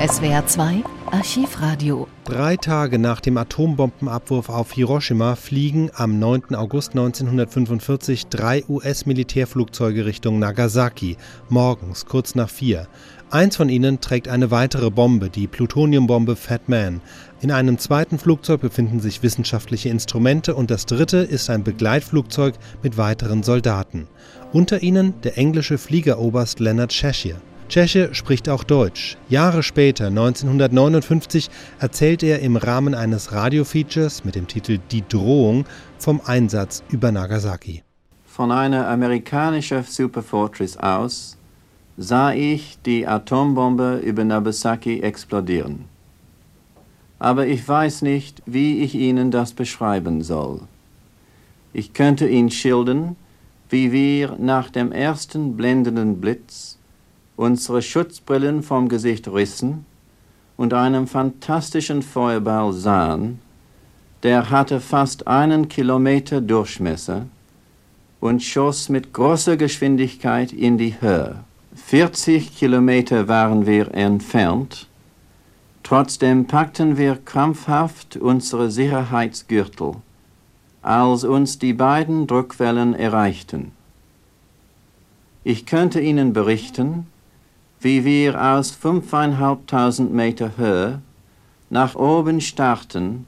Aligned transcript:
SWR 0.00 0.46
2 0.46 0.82
Archivradio. 1.10 2.08
Drei 2.24 2.56
Tage 2.56 2.98
nach 2.98 3.20
dem 3.20 3.36
Atombombenabwurf 3.36 4.48
auf 4.48 4.72
Hiroshima 4.72 5.36
fliegen 5.36 5.90
am 5.92 6.18
9. 6.18 6.54
August 6.54 6.92
1945 6.92 8.28
drei 8.28 8.64
US-Militärflugzeuge 8.66 10.06
Richtung 10.06 10.38
Nagasaki, 10.38 11.18
morgens 11.50 12.06
kurz 12.06 12.34
nach 12.34 12.48
vier. 12.48 12.88
Eins 13.30 13.56
von 13.56 13.68
ihnen 13.68 14.00
trägt 14.00 14.28
eine 14.28 14.50
weitere 14.50 14.90
Bombe, 14.90 15.28
die 15.28 15.46
Plutoniumbombe 15.46 16.34
Fat 16.34 16.70
Man. 16.70 17.02
In 17.42 17.50
einem 17.50 17.76
zweiten 17.76 18.18
Flugzeug 18.18 18.62
befinden 18.62 19.00
sich 19.00 19.22
wissenschaftliche 19.22 19.90
Instrumente 19.90 20.54
und 20.54 20.70
das 20.70 20.86
dritte 20.86 21.18
ist 21.18 21.50
ein 21.50 21.62
Begleitflugzeug 21.62 22.54
mit 22.82 22.96
weiteren 22.96 23.42
Soldaten. 23.42 24.08
Unter 24.50 24.82
ihnen 24.82 25.20
der 25.24 25.36
englische 25.36 25.76
Fliegeroberst 25.76 26.58
Leonard 26.58 26.90
Cheshire. 26.90 27.42
Tscheche 27.70 28.12
spricht 28.16 28.48
auch 28.48 28.64
Deutsch. 28.64 29.16
Jahre 29.28 29.62
später, 29.62 30.08
1959, 30.08 31.48
erzählt 31.78 32.24
er 32.24 32.40
im 32.40 32.56
Rahmen 32.56 32.96
eines 32.96 33.30
Radiofeatures 33.30 34.24
mit 34.24 34.34
dem 34.34 34.48
Titel 34.48 34.80
Die 34.90 35.04
Drohung 35.08 35.64
vom 35.96 36.20
Einsatz 36.24 36.82
über 36.90 37.12
Nagasaki. 37.12 37.84
Von 38.26 38.50
einer 38.50 38.88
amerikanischen 38.88 39.84
Superfortress 39.84 40.76
aus 40.78 41.38
sah 41.96 42.32
ich 42.32 42.76
die 42.84 43.06
Atombombe 43.06 44.00
über 44.04 44.24
Nagasaki 44.24 45.00
explodieren. 45.00 45.84
Aber 47.20 47.46
ich 47.46 47.68
weiß 47.68 48.02
nicht, 48.02 48.42
wie 48.46 48.82
ich 48.82 48.96
Ihnen 48.96 49.30
das 49.30 49.52
beschreiben 49.52 50.22
soll. 50.22 50.62
Ich 51.72 51.92
könnte 51.92 52.26
Ihnen 52.28 52.50
schildern, 52.50 53.14
wie 53.68 53.92
wir 53.92 54.34
nach 54.40 54.70
dem 54.70 54.90
ersten 54.90 55.56
blendenden 55.56 56.20
Blitz 56.20 56.79
unsere 57.40 57.80
Schutzbrillen 57.80 58.62
vom 58.62 58.90
Gesicht 58.90 59.26
rissen 59.26 59.86
und 60.58 60.74
einem 60.74 61.06
fantastischen 61.06 62.02
Feuerball 62.02 62.74
sahen, 62.74 63.38
der 64.22 64.50
hatte 64.50 64.78
fast 64.78 65.26
einen 65.26 65.66
Kilometer 65.70 66.42
Durchmesser 66.42 67.24
und 68.20 68.42
schoss 68.42 68.90
mit 68.90 69.14
großer 69.14 69.56
Geschwindigkeit 69.56 70.52
in 70.52 70.76
die 70.76 71.00
Höhe. 71.00 71.36
40 71.76 72.54
Kilometer 72.54 73.26
waren 73.26 73.64
wir 73.64 73.94
entfernt, 73.94 74.86
trotzdem 75.82 76.46
packten 76.46 76.98
wir 76.98 77.16
krampfhaft 77.16 78.18
unsere 78.18 78.70
Sicherheitsgürtel, 78.70 79.94
als 80.82 81.24
uns 81.24 81.58
die 81.58 81.72
beiden 81.72 82.26
Druckwellen 82.26 82.92
erreichten. 82.92 83.72
Ich 85.42 85.64
könnte 85.64 86.02
Ihnen 86.02 86.34
berichten, 86.34 87.06
wie 87.80 88.04
wir 88.04 88.40
aus 88.40 88.70
fünfeinhalbtausend 88.72 90.12
Meter 90.12 90.56
Höhe 90.56 91.00
nach 91.70 91.94
oben 91.94 92.40
starrten 92.40 93.26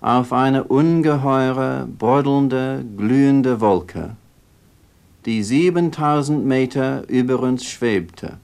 auf 0.00 0.32
eine 0.32 0.64
ungeheure, 0.64 1.86
brodelnde, 1.98 2.84
glühende 2.96 3.60
Wolke, 3.60 4.16
die 5.26 5.42
siebentausend 5.42 6.46
Meter 6.46 7.08
über 7.08 7.40
uns 7.40 7.64
schwebte. 7.64 8.38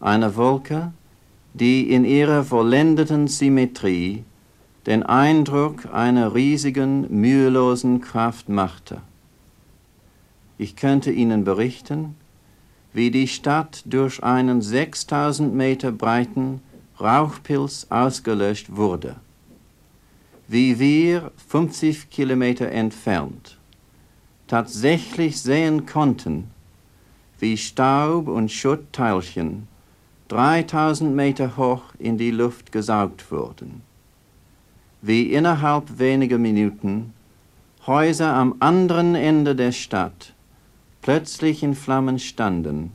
Eine 0.00 0.36
Wolke, 0.36 0.92
die 1.54 1.90
in 1.90 2.04
ihrer 2.04 2.44
vollendeten 2.44 3.26
Symmetrie 3.26 4.24
den 4.86 5.02
Eindruck 5.02 5.92
einer 5.92 6.34
riesigen, 6.34 7.06
mühelosen 7.08 8.00
Kraft 8.00 8.48
machte. 8.48 9.00
Ich 10.58 10.76
könnte 10.76 11.10
Ihnen 11.10 11.44
berichten, 11.44 12.16
wie 12.94 13.10
die 13.10 13.28
Stadt 13.28 13.82
durch 13.84 14.22
einen 14.22 14.62
6000 14.62 15.52
Meter 15.52 15.92
breiten 15.92 16.62
Rauchpilz 16.98 17.88
ausgelöscht 17.90 18.74
wurde, 18.74 19.16
wie 20.48 20.78
wir 20.78 21.30
50 21.48 22.08
Kilometer 22.08 22.70
entfernt 22.70 23.58
tatsächlich 24.46 25.40
sehen 25.40 25.86
konnten, 25.86 26.50
wie 27.40 27.56
Staub 27.56 28.28
und 28.28 28.52
Schuttteilchen 28.52 29.66
3000 30.28 31.14
Meter 31.14 31.56
hoch 31.56 31.82
in 31.98 32.18
die 32.18 32.30
Luft 32.30 32.70
gesaugt 32.70 33.30
wurden, 33.30 33.82
wie 35.02 35.32
innerhalb 35.32 35.98
weniger 35.98 36.38
Minuten 36.38 37.12
Häuser 37.86 38.32
am 38.32 38.54
anderen 38.60 39.14
Ende 39.14 39.54
der 39.54 39.72
Stadt 39.72 40.32
plötzlich 41.04 41.62
in 41.62 41.74
Flammen 41.74 42.18
standen, 42.18 42.90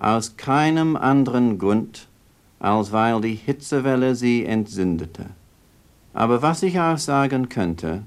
aus 0.00 0.36
keinem 0.36 0.96
anderen 0.96 1.58
Grund, 1.58 2.08
als 2.58 2.90
weil 2.90 3.20
die 3.20 3.36
Hitzewelle 3.36 4.16
sie 4.16 4.44
entzündete. 4.44 5.26
Aber 6.12 6.42
was 6.42 6.64
ich 6.64 6.80
auch 6.80 6.98
sagen 6.98 7.48
könnte, 7.48 8.02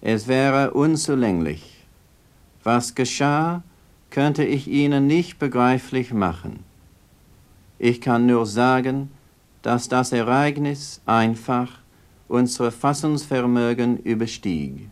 es 0.00 0.28
wäre 0.28 0.70
unzulänglich. 0.70 1.84
Was 2.62 2.94
geschah, 2.94 3.64
könnte 4.08 4.44
ich 4.44 4.68
Ihnen 4.68 5.08
nicht 5.08 5.40
begreiflich 5.40 6.12
machen. 6.12 6.60
Ich 7.80 8.00
kann 8.00 8.26
nur 8.26 8.46
sagen, 8.46 9.10
dass 9.62 9.88
das 9.88 10.12
Ereignis 10.12 11.00
einfach 11.06 11.80
unser 12.28 12.70
Fassungsvermögen 12.70 13.98
überstieg. 13.98 14.88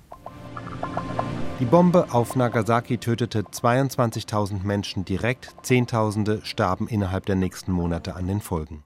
Die 1.61 1.65
Bombe 1.65 2.07
auf 2.13 2.37
Nagasaki 2.37 2.99
tötete 2.99 3.41
22.000 3.41 4.63
Menschen 4.63 5.05
direkt, 5.05 5.57
Zehntausende 5.63 6.41
starben 6.45 6.87
innerhalb 6.87 7.27
der 7.27 7.35
nächsten 7.35 7.73
Monate 7.73 8.15
an 8.15 8.29
den 8.29 8.41
Folgen. 8.41 8.85